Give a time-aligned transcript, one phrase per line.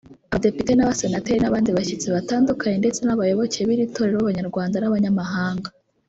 [0.29, 5.69] abadepite n’abasenateri n’abandi bashyitsi batandukanye ndetse n’abayoboke b’iri torero b’Abanyarwanda n’abanyamahanga